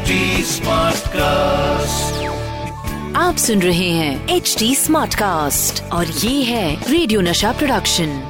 HD 0.00 0.06
cast 1.08 2.26
आप 3.16 3.36
सुन 3.36 3.62
रहे 3.62 3.90
हैं 3.90 4.28
एच 4.28 4.56
डी 4.58 4.74
स्मार्ट 4.74 5.14
कास्ट 5.14 5.82
और 5.92 6.06
ये 6.06 6.42
है 6.42 6.90
रेडियो 6.90 7.20
नशा 7.20 7.52
प्रोडक्शन 7.52 8.28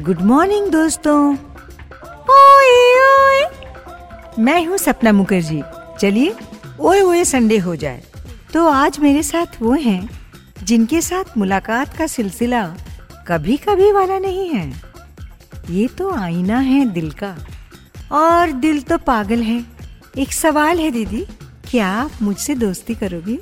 गुड 0.00 0.20
मॉर्निंग 0.20 0.66
दोस्तों। 0.68 1.36
ओए 2.30 2.94
ओए। 3.00 3.44
मैं 4.38 4.66
हूँ 4.66 4.78
सपना 4.78 5.12
मुखर्जी। 5.12 5.62
चलिए 6.00 6.34
ओए 6.80 7.00
ओए 7.00 7.24
संडे 7.24 7.58
हो 7.58 7.76
जाए। 7.76 8.02
तो 8.54 8.68
आज 8.68 8.98
मेरे 8.98 9.22
साथ 9.22 9.62
वो 9.62 9.72
हैं 9.72 10.10
जिनके 10.62 11.00
साथ 11.00 11.38
मुलाकात 11.38 11.96
का 11.98 12.06
सिलसिला 12.06 12.66
कभी 13.28 13.56
कभी 13.56 13.92
वाला 13.92 14.18
नहीं 14.18 14.48
है। 14.48 14.82
ये 15.70 15.86
तो 15.86 16.14
आईना 16.14 16.58
है 16.58 16.84
दिल 16.84 17.10
का। 17.10 17.36
और 18.12 18.50
दिल 18.62 18.80
तो 18.82 18.96
पागल 18.98 19.42
है। 19.42 19.64
एक 20.18 20.32
सवाल 20.32 20.78
है 20.78 20.90
दीदी 20.90 21.24
क्या 21.70 21.88
आप 21.88 22.22
मुझसे 22.22 22.54
दोस्ती 22.54 22.94
करोगी? 22.94 23.38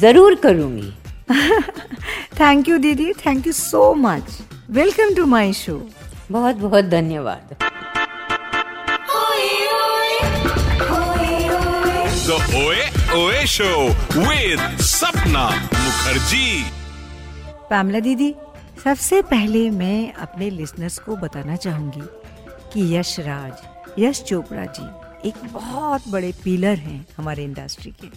ज़रूर 0.00 0.34
करूँगी। 0.44 0.92
थैंक 2.40 2.68
यू 2.68 2.78
दीदी 2.78 3.12
thank 3.26 3.46
you 3.46 3.52
so 3.52 3.92
much 3.94 4.38
welcome 4.70 5.14
to 5.14 5.26
my 5.26 5.52
show 5.52 5.76
बहुत 6.30 6.56
बहुत 6.56 6.84
धन्यवाद। 6.84 7.56
The 12.26 12.36
Oe 12.58 12.84
Oe 13.16 13.40
Show 13.46 13.80
with 14.18 14.62
Sapna 14.90 15.44
Mukherjee. 15.74 16.62
पामला 17.70 18.00
दीदी 18.00 18.34
सबसे 18.84 19.20
पहले 19.22 19.68
मैं 19.70 20.12
अपने 20.12 20.50
लिसनर्स 20.50 20.98
को 20.98 21.16
बताना 21.16 21.56
चाहूँगी 21.56 22.02
कि 22.72 22.94
यश 22.96 23.18
राज 23.20 23.62
यश 23.98 24.22
चोपड़ा 24.22 24.64
जी 24.68 25.28
एक 25.28 25.34
बहुत 25.52 26.08
बड़े 26.08 26.32
पिलर 26.44 26.78
हैं 26.78 27.06
हमारे 27.18 27.44
इंडस्ट्री 27.44 27.90
के। 28.00 28.08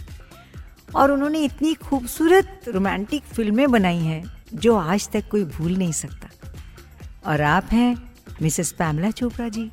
और 0.92 1.10
उन्होंने 1.10 1.42
इतनी 1.44 1.74
खूबसूरत 1.74 2.60
रोमांटिक 2.68 3.22
फ़िल्में 3.24 3.70
बनाई 3.70 3.98
हैं 3.98 4.22
जो 4.54 4.76
आज 4.76 5.08
तक 5.08 5.28
कोई 5.30 5.44
भूल 5.44 5.76
नहीं 5.76 5.92
सकता। 5.92 6.28
और 7.26 7.42
आप 7.42 7.68
हैं 7.72 7.94
मिसेस 8.42 8.72
पैमला 8.72 9.10
चोपड़ा 9.10 9.48
जी। 9.48 9.70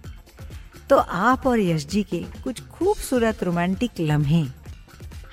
तो 0.90 0.98
आप 0.98 1.48
और 1.48 1.60
यश 1.60 1.86
जी 1.86 2.04
के 2.04 2.20
कुछ 2.44 2.62
खूबसूरत 2.64 3.44
रोमांटिक 3.44 4.00
लम्हे 4.00 4.46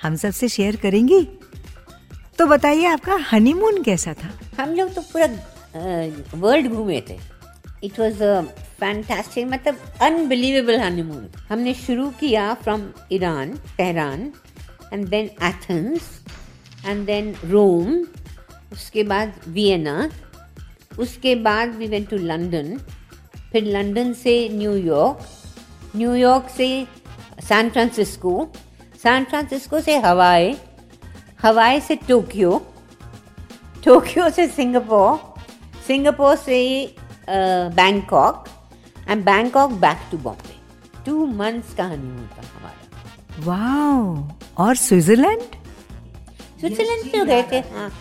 हम 0.03 0.15
सबसे 0.15 0.47
शेयर 0.49 0.75
करेंगी? 0.75 1.21
तो 2.39 2.45
बताइए 2.45 2.85
आपका 2.85 3.17
हनीमून 3.31 3.81
कैसा 3.83 4.13
था? 4.13 4.31
हम 4.59 4.69
लोग 4.69 4.93
तो 4.93 5.01
पूरा 5.01 5.27
वर्ल्ड 6.35 6.67
घूमे 6.67 7.01
थे। 7.09 7.19
इट 7.83 7.99
वॉज़ 7.99 8.23
फैंटास्टिक 8.83 9.45
मतलब 9.47 9.75
अनबिलीवेबल 10.01 10.79
हनीमून 10.79 11.27
हमने 11.49 11.73
शुरू 11.73 12.09
किया 12.19 12.53
from 12.63 12.81
Iran 13.11 13.51
Tehran 13.77 14.31
and 14.93 15.07
then 15.09 15.29
Athens 15.47 16.09
and 16.85 17.05
then 17.05 17.33
Rome 17.49 17.93
उसके 18.73 19.03
बाद 19.03 19.33
वियना 19.47 20.09
उसके 20.99 21.35
बाद 21.45 21.75
वी 21.75 21.87
वेंट 21.87 22.09
टू 22.09 22.17
लंदन 22.17 22.77
फिर 23.51 23.63
लंदन 23.77 24.11
से 24.23 24.33
न्यूयॉर्क 24.53 25.95
न्यूयॉर्क 25.95 26.49
से 26.57 26.67
सैन 27.47 27.69
फ्रांसिस्को 27.69 28.33
सैन 29.03 29.23
फ्रांसिस्को 29.29 29.79
से 29.81 29.97
हवाई 30.05 30.55
हवाई 31.43 31.79
से 31.87 31.95
टोक्यो 32.09 32.57
टोक्यो 33.85 34.29
से 34.29 34.47
सिंगापुर 34.47 35.07
सिंगापुर 35.87 36.35
से 36.35 36.59
Bangkok 37.29 38.47
and 39.09 39.23
Bangkok 39.25 39.71
back 39.81 40.07
to 40.11 40.17
Bombay 40.17 40.55
two 41.05 41.25
months 41.25 41.73
का 41.75 41.85
हनीमून 41.85 42.27
था 42.27 42.41
हमारा 42.57 42.81
वाओ 43.45 44.27
और 44.57 44.75
स्विट्जरलैंड 44.75 45.41
स्विट्जरलैंड 46.59 47.11
क्यों 47.11 47.27
गए 47.27 47.43
थे 47.43 47.59
हाँ 47.69 47.91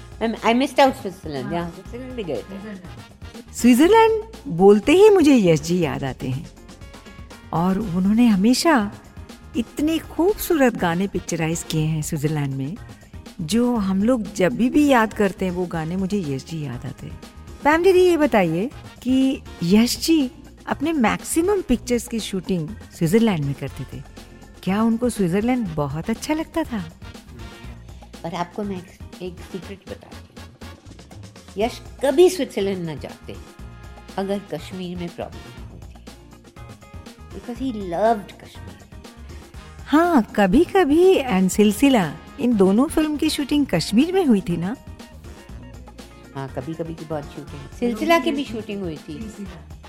आई 0.44 0.54
मिस्ड 0.54 0.80
आउट 0.80 0.94
स्विट्जरलैंड 0.94 1.52
यहाँ 1.52 1.70
स्विट्जरलैंड 1.70 2.12
भी 2.12 2.24
गए 2.24 2.42
थे 2.42 3.54
स्विट्जरलैंड 3.54 4.22
बोलते 4.56 4.92
ही 4.92 5.08
मुझे 5.10 5.36
यश 5.36 5.60
जी 5.60 5.78
याद 5.78 6.04
आते 6.04 6.28
हैं। 6.28 6.46
और 7.52 7.78
उन्होंने 7.78 8.26
हमेशा 8.26 8.74
इतने 9.56 9.98
खूबसूरत 9.98 10.76
गाने 10.76 11.06
पिक्चराइज 11.06 11.62
किए 11.70 11.84
हैं 11.86 12.02
स्विट्जरलैंड 12.02 12.54
में 12.54 12.76
जो 13.40 13.74
हम 13.76 14.02
लोग 14.02 14.32
जब 14.34 14.54
भी 14.56 14.68
भी 14.70 14.86
याद 14.88 15.14
करते 15.14 15.44
हैं 15.44 15.52
वो 15.52 15.66
गाने 15.66 15.96
मुझे 15.96 16.18
यश 16.28 16.44
जी 16.44 16.64
याद 16.64 16.86
आते 16.86 17.06
हैं। 17.06 17.18
मैम 17.66 17.82
दीदी 17.82 18.04
ये 18.04 18.16
बताइए 18.16 18.70
कि 19.02 19.42
यश 19.62 19.98
जी 19.98 20.30
अपने 20.68 20.92
मैक्सिमम 20.92 21.60
पिक्चर्स 21.62 22.08
की 22.08 22.20
शूटिंग 22.20 22.68
स्विट्जरलैंड 22.94 23.44
में 23.44 23.54
करते 23.54 23.84
थे। 23.92 24.02
क्या 24.62 24.82
उनको 24.82 25.08
स्विट्जरलैंड 25.10 25.66
बहुत 25.76 26.10
अच्छा 26.10 26.34
लगता 26.34 26.64
था? 26.64 26.84
और 28.24 28.34
आपको 28.34 28.62
मैं 28.62 28.76
एक, 29.22 29.38
सीक्रेट 29.52 29.88
बताती 29.88 31.62
यश 31.62 31.80
कभी 32.04 32.28
स्विट्जरलैंड 32.30 32.88
न 32.90 32.98
जाते 33.00 33.36
अगर 34.18 34.40
कश्मीर 34.52 34.96
में 34.98 35.08
प्रॉब्लम 35.08 35.68
होती 35.70 35.94
बिकॉज़ 37.34 37.58
ही 37.58 37.72
लव्ड 37.72 38.32
कश्मीर। 38.32 38.78
हाँ 39.86 40.22
कभी 40.36 40.64
कभी 40.66 41.12
एंड 41.14 41.50
सिलसिला 41.50 42.12
इन 42.40 42.56
दोनों 42.56 42.86
फ़िल्म 42.88 43.16
की 43.16 43.30
शूटिंग 43.30 43.66
कश्मीर 43.66 44.12
में 44.12 44.24
हुई 44.26 44.40
थी 44.40 44.56
ना? 44.56 44.76
हाँ 46.34 46.48
कभी 46.48 46.74
कभी 46.74 46.94
की 46.94 47.04
बहुत 47.04 47.24
शूटिंग 47.24 47.68
सिलसिला 47.78 48.18
की 48.18 48.32
भी 48.32 48.44
शूटिंग 48.44 48.82
हुई 48.82 48.96
थी। 48.96 49.18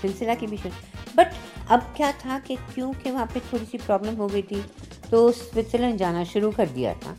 सिलसिला 0.04 0.34
की 0.34 0.46
भी 0.46 0.56
शूटिंग 0.56 1.16
बट 1.16 1.34
अब 1.70 1.92
क्या 1.96 2.12
था 2.20 2.38
कि 2.38 2.56
क्योंकि 2.74 3.10
वहाँ 3.10 3.26
पे 3.26 3.40
थोड़ी 3.52 3.64
सी 3.66 3.78
प्रॉब्लम 3.80 4.14
हो 4.16 4.26
गई 4.28 4.42
थी 4.44 4.62
तो 5.10 5.30
स्विट्ज़रलैंड 5.32 5.98
जाना 5.98 6.24
शुरू 6.26 6.50
कर 6.52 6.68
दिया 6.70 6.94
था। 6.96 7.16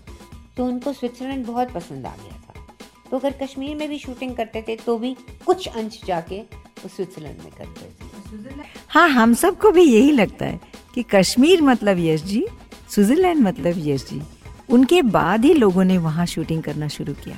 तो 0.57 0.65
उनको 0.65 0.93
स्विट्ज़रलैंड 0.93 1.45
बहुत 1.45 1.71
पसंद 1.71 2.05
आ 2.05 2.11
गया 2.11 2.31
था। 2.33 2.63
तो 3.09 3.17
अगर 3.17 3.31
कश्मीर 3.41 3.75
में 3.75 3.87
भी 3.89 3.97
शूटिंग 3.99 4.35
करते 4.35 4.61
थे 4.67 4.75
तो 4.75 4.97
भी 4.97 5.15
कुछ 5.45 5.67
अंश 5.67 5.99
जाके 6.05 6.39
वो 6.39 6.87
स्विट्ज़रलैंड 6.87 7.39
में 7.39 7.51
करते 7.51 7.85
थे। 7.85 8.63
हाँ 8.89 9.07
हम 9.09 9.33
सबको 9.35 9.71
भी 9.71 9.83
यही 9.83 10.11
लगता 10.11 10.45
है 10.45 10.59
कि 10.95 11.03
कश्मीर 11.11 11.61
मतलब 11.61 11.99
यश 11.99 12.23
जी 12.23 12.45
स्विट्जरलैंड 12.89 13.41
मतलब 13.41 13.87
यश 13.87 14.05
जी। 14.09 14.21
उनके 14.69 15.01
बाद 15.01 15.45
ही 15.45 15.53
लोगों 15.53 15.83
ने 15.83 15.97
वहाँ 15.99 16.25
शूटिंग 16.25 16.63
करना 16.63 16.87
शुरू 16.87 17.13
किया। 17.15 17.37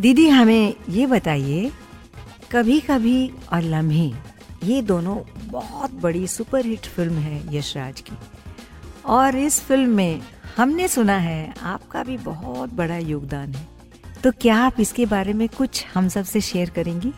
दीदी, 0.00 0.28
हमें 0.28 0.74
ये 0.90 1.06
बताइए 1.06 1.70
कभी 2.52 2.80
कभी 2.80 3.30
और 3.52 3.62
लम्हे 3.64 4.10
ये 4.64 4.80
दोनों 4.82 5.16
बहुत 5.50 5.90
बड़ी 6.00 6.26
सुपरहिट 6.26 6.86
फ़िल्म 6.86 7.18
है 7.18 7.56
यशराज 7.56 8.00
की। 8.00 8.16
और 9.06 9.36
इस 9.36 9.60
फ़िल्म 9.60 9.94
में 9.96 10.20
हमने 10.56 10.88
सुना 10.88 11.16
है, 11.18 11.54
आपका 11.62 12.02
भी 12.04 12.16
बहुत 12.18 12.72
बड़ा 12.74 12.96
योगदान 12.96 13.54
है। 13.54 13.66
तो 14.24 14.32
क्या 14.40 14.56
आप 14.56 14.80
इसके 14.80 15.06
बारे 15.06 15.32
में 15.32 15.48
कुछ 15.48 15.84
हम 15.94 16.08
सबसे 16.08 16.40
शेयर 16.40 16.70
करेंगी? 16.70 17.12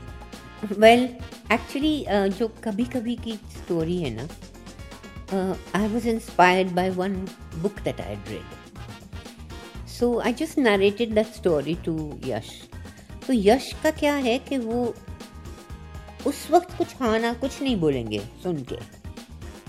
वेल 0.73 1.09
एक्चुअली 1.53 2.05
जो 2.39 2.49
कभी 2.65 2.85
कभी 2.85 3.15
की 3.17 3.33
स्टोरी 3.33 3.97
है 4.03 4.11
ना 4.15 4.29
I 5.77 5.89
was 5.89 6.09
inspired 6.09 6.71
by 6.71 6.91
one 6.91 7.15
book 7.57 7.81
that 7.85 8.01
I 8.01 8.15
read 8.29 9.89
so 9.89 10.19
I 10.21 10.33
just 10.33 10.59
narrated 10.59 11.15
that 11.15 11.35
story 11.35 11.75
to 11.85 11.97
Yash 12.27 12.51
तो 13.27 13.33
यश 13.33 13.71
का 13.83 13.91
क्या 13.91 14.15
है 14.15 14.39
कि 14.39 14.59
वो 14.59 14.95
उस 16.27 16.47
वक्त 16.51 16.77
कुछ 16.79 16.95
हाँ 17.01 17.19
ना 17.19 17.33
कुछ 17.35 17.61
नहीं 17.63 17.77
बोलेंगे 17.77 18.19
सुन 18.43 18.57
के। 18.63 18.77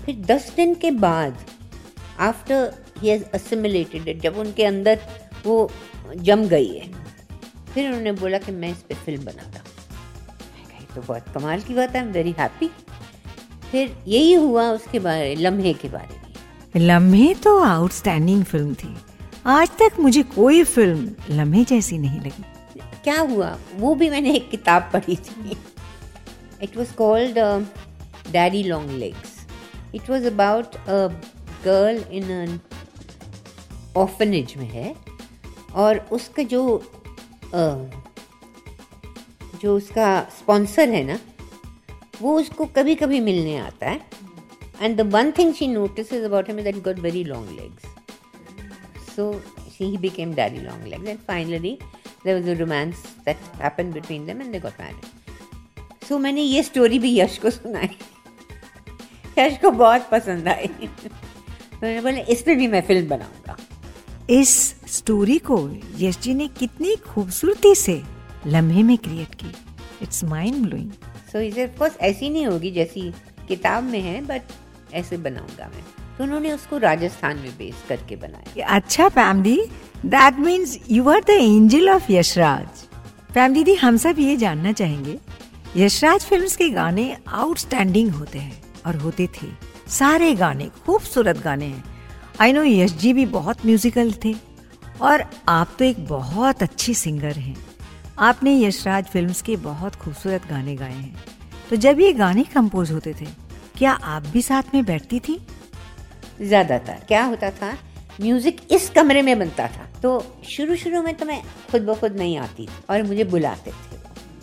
फिर 0.04 0.16
दस 0.26 0.52
दिन 0.56 0.74
के 0.74 0.90
बाद 0.90 1.44
after 2.20 2.72
he 3.00 3.08
has 3.08 3.24
assimilated 3.34 4.08
it 4.08 4.20
जब 4.22 4.36
उनके 4.38 4.64
अंदर 4.64 5.00
वो 5.46 5.70
जम 6.16 6.44
गई 6.48 6.68
है 6.68 6.90
फिर 7.74 7.86
उन्होंने 7.86 8.12
बोला 8.12 8.38
कि 8.38 8.52
मैं 8.52 8.70
इस 8.70 8.82
पर 8.82 8.94
फ़िल्म 8.94 9.24
बनाता 9.24 9.58
कही 9.58 10.86
तो 10.94 11.02
बहुत 11.02 11.24
कमाल 11.34 11.60
की 11.60 11.74
बात 11.74 11.90
है 11.90 12.00
आई 12.00 12.06
एम 12.06 12.12
वेरी 12.12 12.34
हैप्पी 12.38 12.70
फिर 13.70 13.96
यही 14.06 14.32
हुआ 14.34 14.68
उसके 14.70 14.98
बारे 14.98 15.34
लम्हे 15.34 15.72
के 15.74 15.88
बारे 15.88 16.16
में। 16.16 16.86
लम्हे 16.86 17.32
तो 17.34 17.58
आउटस्टैंडिंग 17.58 18.44
फ़िल्म 18.44 18.74
थी। 18.74 18.96
आज 19.46 19.70
तक 19.80 19.98
मुझे 20.00 20.22
कोई 20.22 20.62
फ़िल्म 20.64 21.10
लम्हे 21.30 21.64
जैसी 21.64 21.98
नहीं 21.98 22.20
लगी। 22.20 22.44
क्या 23.04 23.20
हुआ? 23.20 23.56
वो 23.76 23.94
भी 23.94 24.10
मैंने 24.10 24.34
एक 24.34 24.50
किताब 24.50 24.90
पढ़ी 24.92 25.16
थी। 25.16 25.56
It 26.62 26.76
was 26.76 26.94
called 26.94 27.38
Daddy 28.32 28.62
Long 28.62 28.90
Legs 28.90 29.46
it 29.94 30.10
was 30.10 30.26
about 30.26 30.76
a 30.76 31.06
girl 31.64 32.04
in 32.12 32.30
an 32.30 32.60
orphanage 33.96 34.54
में 34.56 34.66
है 34.66 34.94
और 35.74 35.98
उसका 36.12 36.42
जो 36.42 36.62
uh, 37.44 37.84
जो 39.62 39.76
उसका 39.76 40.22
स्पॉन्सर 40.38 40.88
है 40.88 41.02
ना 41.04 41.18
वो 42.22 42.38
उसको 42.40 42.64
कभी 42.64 42.94
कभी 42.94 43.20
मिलने 43.20 43.56
आता 43.56 43.90
है। 43.90 44.00
And 44.80 44.96
the 44.96 45.00
one 45.14 45.32
thing 45.38 45.54
she 45.54 45.66
noticed 45.66 46.14
about 46.14 46.48
him 46.48 46.60
that 46.60 46.82
got 46.82 46.98
very 46.98 47.24
long 47.24 47.50
legs 47.50 47.94
so 49.16 49.26
he 49.74 49.86
became 49.96 50.32
daddy 50.34 50.58
long 50.60 50.82
legs 50.84 51.08
and 51.08 51.20
finally 51.28 51.70
there 52.24 52.34
was 52.38 52.48
a 52.48 52.56
romance 52.56 52.98
that 53.24 53.36
happened 53.60 53.94
between 53.94 54.26
them 54.26 54.42
and 54.42 54.52
they 54.52 54.58
got 54.58 54.82
married 56.06 56.12
so 56.12 56.20
मैंने 56.20 56.42
ये 56.42 56.62
story 56.62 56.98
भी 56.98 57.20
यश 57.20 57.38
को 57.38 57.50
सुनाई 57.50 57.88
यश 59.38 59.58
को 59.58 59.70
बहुत 59.70 60.08
पसंद 60.12 60.48
आई। 60.48 60.66
तो 60.66 61.78
मैंने 61.82 62.00
बोले 62.00 62.20
इस 62.20 62.42
पर 62.42 62.54
भी 62.54 62.66
मैं 62.66 62.80
फ़िल्म 62.80 63.08
बनाऊँगा। 63.08 63.56
इस 64.30 64.74
स्टोरी 64.86 65.38
को 65.38 65.70
यश 65.98 66.18
जी 66.18 66.34
ने 66.34 66.48
कितनी 66.48 66.96
खूबसूरती 66.96 67.74
से 67.74 68.02
लम्हे 68.46 68.82
में 68.82 68.98
क्रिएट 68.98 69.34
की। 69.34 69.54
इट्स 70.02 70.24
माइंड 70.24 70.66
ब्लोइंग 70.66 70.90
सो 71.32 71.40
इसे 71.40 71.64
ऑफकोर्स 71.64 71.96
ऐसी 72.00 72.30
नहीं 72.30 72.46
होगी 72.46 72.70
जैसी 72.70 73.12
किताब 73.48 73.84
में 73.84 74.00
है 74.00 74.20
बट 74.20 74.42
ऐसे 74.94 75.16
बनाऊँगा 75.16 75.70
मैं। 75.74 75.84
तो 76.18 76.24
उन्होंने 76.24 76.52
उसको 76.52 76.78
राजस्थान 76.78 77.36
में 77.36 77.50
बेस 77.50 77.84
करके 77.88 78.16
बनाया। 78.16 78.66
अच्छा 78.66 79.08
Pam 79.08 79.42
di 79.42 79.56
that 80.06 80.38
means 80.38 80.78
you 80.90 81.08
are 81.08 81.20
the 81.20 81.30
angel 81.30 81.90
of 81.90 82.12
Yashraj 82.12 82.68
Pam 83.34 83.54
didi 83.54 83.74
हम 83.74 83.96
सब 83.96 84.18
ये 84.18 84.36
जानना 84.36 84.72
चाहेंगे 84.72 85.18
यशराज 85.76 86.20
फिल्म्स 86.20 86.54
के 86.56 86.68
गाने 86.70 87.16
आउटस्टैंडिंग 87.28 88.10
होते 88.10 88.38
हैं 88.38 88.62
और 88.86 88.96
होते 88.96 89.26
थे। 89.34 89.46
सारे 89.88 90.32
गाने, 90.34 90.68
खूबसूरत 90.84 91.38
गाने 91.38 91.64
हैं। 91.64 91.84
आई 92.40 92.52
नो 92.52 92.62
यश 92.64 92.92
जी 92.92 93.12
भी 93.12 93.24
बहुत 93.26 93.64
म्यूजिकल 93.66 94.12
थे। 94.24 94.34
और 95.02 95.24
आप 95.48 95.74
तो 95.78 95.84
एक 95.84 96.06
बहुत 96.08 96.62
अच्छी 96.62 96.94
सिंगर 96.94 97.38
हैं। 97.38 97.56
आपने 98.18 98.58
यशराज 98.60 99.04
फिल्म्स 99.04 99.42
के 99.42 99.56
बहुत 99.56 99.94
खूबसूरत 99.94 100.46
गाने 100.50 100.76
गाए 100.76 100.92
हैं। 100.92 101.24
तो 101.70 101.76
जब 101.76 102.00
ये 102.00 102.12
गाने 102.12 102.42
कंपोज 102.44 102.92
होते 102.92 103.14
थे, 103.20 103.26
क्या 103.78 103.92
आप 103.92 104.26
भी 104.26 104.42
साथ 104.42 104.74
में 104.74 104.84
बैठती 104.84 105.20
थी? 105.20 105.38
ज़्यादातर। 106.42 107.04
क्या 107.08 107.24
होता 107.24 107.50
था? 107.50 107.72
म्यूज़िक 108.20 108.60
इस 108.70 108.88
कमरे 108.90 109.22
में 109.22 109.38
बनता 109.38 109.66
था। 109.66 109.88
तो 110.02 110.22
शुरू 110.48 110.76
शुरू 110.76 111.02
में 111.02 111.14
तो 111.14 111.26
मैं 111.26 111.42
खुद 111.70 111.82
ब 111.82 111.94
खुद 111.94 112.16
नहीं 112.16 112.38
आती 112.38 112.68
और 112.90 113.02
मुझे 113.02 113.24
बुलाते 113.26 113.70
थे। 113.70 113.85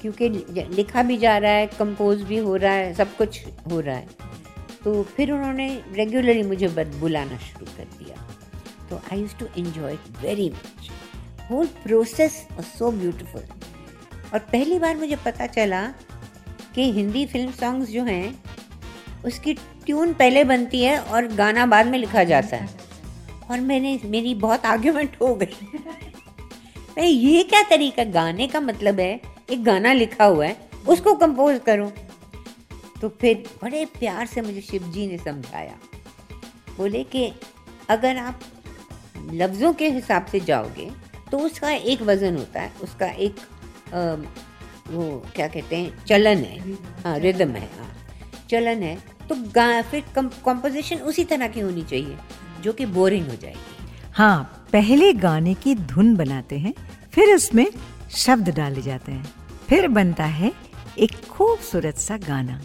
क्योंकि 0.03 0.29
लिखा 0.75 1.03
भी 1.03 1.17
जा 1.17 1.37
रहा 1.37 1.51
है 1.51 1.67
कंपोज 1.67 2.21
भी 2.21 2.37
हो 2.37 2.55
रहा 2.55 2.73
है, 2.73 2.93
सब 2.93 3.15
कुछ 3.15 3.45
हो 3.71 3.79
रहा 3.79 3.95
है। 3.95 4.07
तो 4.83 5.03
फिर 5.03 5.31
उन्होंने 5.31 5.83
रेगुलरली 5.91 6.43
मुझे 6.43 6.67
बुलाना 6.99 7.37
शुरू 7.37 7.65
कर 7.65 7.83
दिया। 7.83 8.27
तो 8.89 8.95
I 8.95 9.19
use 9.19 9.35
to 9.35 9.45
enjoy 9.57 9.93
very 9.95 10.49
much 10.49 10.89
whole 11.51 11.67
process 11.67 12.47
और 12.57 12.63
सो 12.63 12.91
ब्यूटिफुल 12.91 13.41
और 14.33 14.39
पहली 14.39 14.79
बार 14.79 14.97
मुझे 14.97 15.15
पता 15.15 15.47
चला 15.47 15.87
कि 16.75 16.91
हिंदी 16.91 17.25
फ़िल्म 17.25 17.51
सॉन्ग्स 17.51 17.89
जो 17.89 18.03
हैं, 18.03 18.43
उसकी 19.25 19.53
ट्यून 19.53 20.13
पहले 20.13 20.43
बनती 20.43 20.83
है 20.83 20.99
और 20.99 21.27
गाना 21.27 21.65
बाद 21.65 21.87
में 21.87 21.99
लिखा 21.99 22.23
जाता 22.23 22.57
है। 22.57 22.69
और 23.51 23.59
मैंने, 23.59 23.99
मेरी 24.05 24.35
बहुत 24.35 24.65
आर्ग्यूमेंट 24.65 25.17
हो 25.21 25.35
गई। 25.35 25.57
मैं 26.97 27.03
ये 27.03 27.43
क्या 27.43 27.63
तरीका, 27.63 28.03
गाने 28.03 28.47
का 28.47 28.59
मतलब 28.59 28.99
है 28.99 29.32
एक 29.49 29.63
गाना 29.63 29.93
लिखा 29.93 30.25
हुआ 30.25 30.45
है 30.45 30.69
उसको 30.87 31.13
कंपोज 31.15 31.59
करो? 31.65 31.91
तो 33.01 33.09
फिर 33.21 33.43
बड़े 33.63 33.85
प्यार 33.99 34.25
से 34.25 34.41
मुझे 34.41 34.61
शिव 34.61 34.83
जी 34.91 35.07
ने 35.07 35.17
समझाया। 35.17 35.77
बोले 36.77 37.03
कि 37.05 37.31
अगर 37.89 38.17
आप 38.17 38.39
लफ्ज़ों 39.31 39.73
के 39.73 39.89
हिसाब 39.89 40.25
से 40.25 40.39
जाओगे 40.41 40.89
तो 41.31 41.39
उसका 41.39 41.71
एक 41.71 42.01
वज़न 42.01 42.37
होता 42.37 42.61
है 42.61 42.71
उसका 42.83 43.07
एक 43.07 43.35
आ, 43.93 43.99
वो 44.89 45.23
क्या 45.35 45.47
कहते 45.47 45.75
हैं 45.75 46.05
चलन 46.05 46.37
है। 46.37 46.59
हाँ 47.03 47.17
रिदम 47.19 47.49
है 47.49 47.69
हाँ। 47.77 47.91
चलन 48.49 48.83
है 48.83 48.95
तो 49.29 49.35
गा 49.51 49.81
फिर 49.81 50.03
कंपोजिशन 50.15 50.97
उसी 51.03 51.23
तरह 51.23 51.47
की 51.47 51.59
होनी 51.59 51.83
चाहिए 51.83 52.17
जो 52.61 52.73
कि 52.73 52.85
बोरिंग 52.87 53.27
हो 53.27 53.35
जाएगी। 53.35 53.87
हाँ 54.13 54.67
पहले 54.73 55.11
गाने 55.13 55.53
की 55.53 55.75
धुन 55.75 56.15
बनाते 56.15 56.57
हैं 56.59 56.73
फिर 57.13 57.33
उसमें 57.35 57.65
शब्द 58.15 58.49
डाले 58.49 58.81
जाते 58.81 59.11
हैं। 59.11 59.33
फिर 59.69 59.87
बनता 59.87 60.25
है 60.25 60.51
एक 60.97 61.11
खूबसूरत 61.25 61.97
सा 61.97 62.17
गाना। 62.17 62.61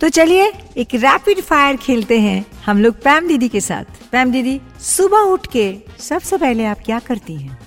तो 0.00 0.08
चलिए 0.08 0.52
एक 0.76 0.94
रैपिड 0.94 1.40
फायर 1.40 1.76
खेलते 1.76 2.20
हैं 2.20 2.44
हम 2.64 2.82
लोग 2.82 2.94
पैम 2.94 3.28
दीदी 3.28 3.48
के 3.48 3.60
साथ। 3.60 3.84
पैम 4.12 4.32
दीदी 4.32 4.60
सुबह 4.80 5.18
उठ 5.18 5.46
के 5.46 5.78
सबसे 5.98 6.38
पहले 6.38 6.64
आप 6.64 6.78
क्या 6.84 6.98
करती 6.98 7.36
हैं? 7.36 7.58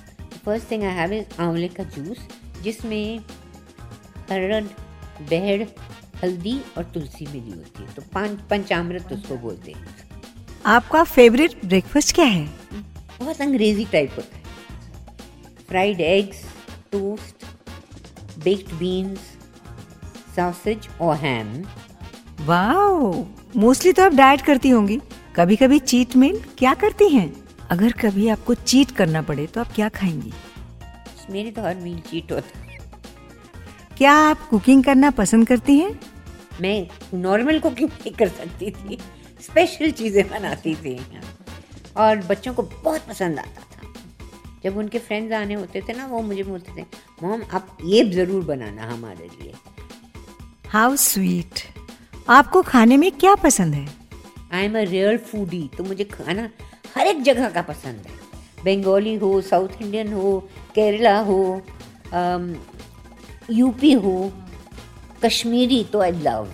First 0.44 0.70
thing 0.70 0.82
I 0.82 0.94
have 0.94 1.12
is 1.12 1.40
आंवले 1.40 1.68
का 1.68 1.84
जूस 1.84 2.18
जिसमें 2.62 3.18
अरड़ 4.30 4.62
बहड़ 5.22 5.62
हल्दी 6.24 6.60
और 6.78 6.84
तुलसी 6.84 7.26
मिली 7.26 7.50
होती 7.50 7.82
है। 7.82 7.94
तो 7.94 8.02
पाँच 8.12 8.38
पंचामृत 8.50 9.12
उसको 9.12 9.36
बोलते 9.36 9.72
हैं। 9.72 9.88
आपका 10.66 11.02
फेवरेट 11.04 11.64
ब्रेकफास्ट 11.64 12.14
क्या 12.14 12.24
है? 12.24 12.44
बहुत 13.20 13.40
अंग्रेज़ी 13.40 13.84
टाइप 13.84 14.10
होता 14.16 14.36
है। 14.36 14.42
Fried 15.68 16.00
eggs 16.00 16.44
toast 16.92 17.44
baked 18.44 18.72
beans 18.74 19.18
sausage 20.36 20.88
और 21.00 21.16
हैम 21.16 21.52
वाओ 22.46 23.12
मोस्टली 23.56 23.92
तो 23.92 24.04
आप 24.04 24.12
डाइट 24.12 24.40
करती 24.40 24.68
होंगी। 24.68 25.00
कभी 25.36 25.56
कभी 25.56 25.78
चीट 25.78 26.16
मील 26.16 26.40
क्या 26.58 26.74
करती 26.74 27.08
हैं? 27.08 27.32
अगर 27.70 27.92
कभी 27.92 28.28
आपको 28.28 28.54
चीट 28.54 28.90
करना 28.90 29.22
पड़े 29.22 29.46
तो 29.46 29.60
आप 29.60 29.72
क्या 29.74 29.88
खाएँगी? 29.88 30.32
मेरे 31.30 31.50
तो 31.50 31.62
हर 31.62 31.74
मील 31.76 31.98
चीट 32.00 32.32
होता 32.32 32.58
क्या 33.98 34.12
आप 34.12 34.46
कुकिंग 34.48 34.84
करना 34.84 35.10
पसंद 35.10 35.46
करती 35.48 35.78
हैं? 35.78 35.98
मैं 36.60 36.86
नॉर्मल 37.14 37.58
कुकिंग 37.58 37.88
नहीं 37.90 38.12
कर 38.12 38.28
सकती 38.28 38.70
थी। 38.70 38.98
स्पेशल 39.40 39.90
चीज़ें 39.90 40.28
बनाती 40.28 40.74
थी। 40.74 40.98
और 41.96 42.16
बच्चों 42.20 42.54
को 42.54 42.62
बहुत 42.62 43.06
पसंद 43.08 43.38
आता। 43.38 43.62
जब 44.64 44.76
उनके 44.78 44.98
फ्रेंड्स 44.98 45.32
आने 45.34 45.54
होते 45.54 45.80
थे 45.88 45.92
ना 45.92 46.06
वो 46.06 46.20
मुझे 46.22 46.42
बोलते 46.42 46.72
थे 46.76 46.84
मोम 47.22 47.42
आप 47.54 47.76
ये 47.84 48.04
ज़रूर 48.10 48.44
बनाना 48.44 48.90
हमारे 48.92 49.26
लिए. 49.26 49.52
हाउ 50.68 50.96
स्वीट 50.98 51.60
आपको 52.28 52.62
खाने 52.62 52.96
में 52.96 53.10
क्या 53.12 53.34
पसंद 53.44 53.74
है? 53.74 53.86
I 54.52 54.64
am 54.64 54.78
a 54.78 54.82
real 54.90 55.16
foodie 55.30 55.68
तो 55.78 55.84
मुझे 55.84 56.04
खाना 56.06 56.48
हर 56.96 57.06
एक 57.06 57.22
जगह 57.22 57.48
का 57.50 57.62
पसंद 57.62 58.06
है। 58.06 58.18
बंगाली 58.64 59.14
हो 59.16 59.40
साउथ 59.40 59.82
इंडियन 59.82 60.12
हो 60.12 60.38
केरला 60.74 61.18
हो 61.20 61.40
यूपी 63.50 63.92
हो 64.04 64.32
कश्मीरी 65.22 65.82
तो 65.92 66.00
आई 66.00 66.12
लव 66.12 66.48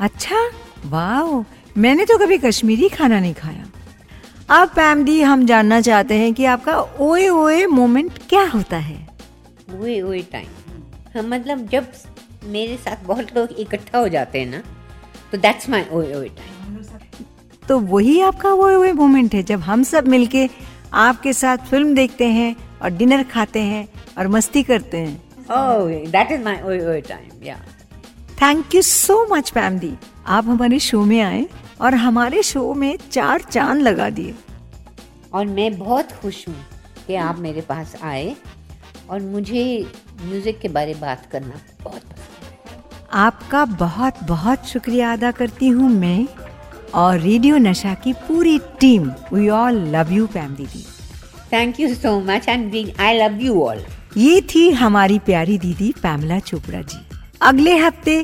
अच्छा? 0.00 0.36
वाह 0.86 1.80
मैंने 1.80 2.04
तो 2.04 2.18
कभी 2.18 2.38
कश्मीरी 2.38 2.88
खाना 2.88 3.18
नहीं 3.20 3.34
खाया। 3.34 3.64
अब 4.50 4.68
पैम 4.68 5.02
दी 5.04 5.20
हम 5.20 5.44
जानना 5.46 5.80
चाहते 5.80 6.14
हैं 6.14 6.32
कि 6.34 6.44
आपका 6.44 6.78
ओए 7.00 7.28
ओए 7.28 7.64
मोमेंट 7.66 8.18
क्या 8.28 8.44
होता 8.48 8.76
है 8.76 8.96
ओए 9.74 10.00
ओए 10.00 10.20
टाइम 10.32 11.28
मतलब 11.30 11.66
जब 11.66 11.86
मेरे 12.44 12.76
साथ 12.76 13.04
बहुत 13.06 13.34
लोग 13.36 13.52
इकट्ठा 13.58 13.98
हो 13.98 14.08
जाते 14.08 14.40
हैं 14.40 14.46
ना 14.46 14.62
तो 15.32 15.38
दैट्स 15.38 15.68
माय 15.68 15.86
ओए 15.92 16.14
ओए 16.14 16.28
टाइम 16.28 16.82
तो 17.68 17.78
वही 17.78 18.20
आपका 18.20 18.52
ओए 18.52 18.74
ओए 18.74 18.92
मोमेंट 18.92 19.34
है 19.34 19.42
जब 19.42 19.60
हम 19.60 19.82
सब 19.82 20.08
मिलके 20.08 20.48
आपके 20.98 21.32
साथ 21.32 21.70
फ़िल्म 21.70 21.94
देखते 21.94 22.26
हैं 22.30 22.54
और 22.82 22.90
डिनर 22.90 23.22
खाते 23.22 23.62
हैं 23.62 23.88
और 24.18 24.28
मस्ती 24.28 24.62
करते 24.62 24.96
हैं 24.96 25.20
that 26.12 26.30
is 26.30 26.40
my 26.40 26.60
oi 26.62 26.78
oi 26.86 27.02
time. 27.02 27.28
Yeah. 27.42 27.60
Thank 28.42 28.74
you 28.74 28.82
so 28.82 29.14
much 29.30 29.50
Pam 29.50 29.78
di 29.78 29.92
आप 30.26 30.48
हमारे 30.48 30.78
शो 30.80 31.04
में 31.04 31.20
आए 31.20 31.46
और 31.80 31.94
हमारे 31.94 32.42
शो 32.42 32.72
में 32.74 32.96
चार 33.10 33.42
चाँद 33.42 33.82
लगा 33.82 34.08
दिए। 34.10 34.34
और 35.34 35.46
मैं 35.46 35.78
बहुत 35.78 36.12
खुश 36.12 36.46
हूँ 36.48 36.56
कि 37.06 37.14
आप 37.16 37.38
मेरे 37.38 37.60
पास 37.60 37.94
आए 38.02 38.34
और 39.10 39.20
मुझे 39.22 39.64
म्यूज़िक 40.22 40.58
के 40.60 40.68
बारे 40.68 40.92
में 40.94 41.00
बात 41.00 41.28
करना 41.32 41.60
बहुत 41.82 42.02
पसंद 42.02 42.26
आपका 43.16 43.64
बहुत 43.64 44.22
बहुत 44.28 44.66
शुक्रिया 44.66 45.12
अदा 45.12 45.30
करती 45.32 45.68
हूँ 45.68 45.90
मैं 45.90 46.26
और 46.94 47.18
रेडियो 47.20 47.56
नशा 47.56 47.94
की 47.94 48.12
पूरी 48.28 48.58
team. 48.80 49.10
We 49.32 49.48
all 49.48 49.78
love 49.94 50.12
you 50.12 50.26
Pam 50.26 50.54
didi. 50.54 50.84
Thank 51.52 51.80
you 51.80 51.94
so 51.94 52.18
much 52.20 52.48
and 52.48 52.74
I 53.00 53.18
love 53.18 53.40
you 53.42 53.62
all 53.62 53.84
ये 54.16 54.40
थी 54.54 54.70
हमारी 54.72 55.18
प्यारी 55.18 55.58
दीदी 55.58 55.92
पैमला 56.02 56.38
चोपड़ा 56.40 56.80
जी। 56.82 56.98
अगले 57.42 57.76
हफ़्ते 57.76 58.22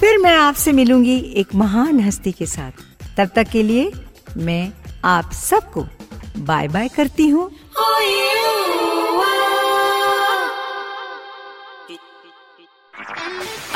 फिर 0.00 0.18
मैं 0.18 0.34
आपसे 0.36 0.72
मिलूँगी 0.72 1.16
एक 1.36 1.54
महान 1.54 2.00
हस्ती 2.00 2.32
के 2.32 2.46
साथ। 2.46 2.84
तब 3.18 3.30
तक 3.34 3.48
के 3.48 3.62
लिए 3.62 3.92
मैं 4.36 4.72
आप 5.04 5.32
सबको 5.32 5.86
बाय 6.38 6.68
बाय 6.68 6.88
करती 6.88 7.28
हूँ। 7.28 7.50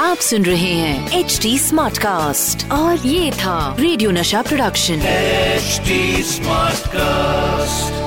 आप 0.00 0.16
सुन 0.16 0.44
रहे 0.44 0.72
हैं 0.74 1.18
एच 1.18 1.38
डी 1.42 1.58
स्मार्ट 1.58 1.98
कास्ट 1.98 2.70
और 2.72 3.06
ये 3.06 3.30
था 3.32 3.76
रेडियो 3.80 4.10
नशा 4.10 4.42
प्रोडक्शन। 4.42 5.02
H 5.06 5.80
smart 6.26 6.86
cast 6.88 7.99